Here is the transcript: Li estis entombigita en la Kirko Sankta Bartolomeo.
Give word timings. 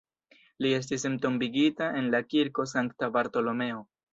Li 0.65 0.71
estis 0.77 1.05
entombigita 1.09 1.91
en 2.01 2.09
la 2.17 2.23
Kirko 2.33 2.69
Sankta 2.73 3.15
Bartolomeo. 3.19 3.89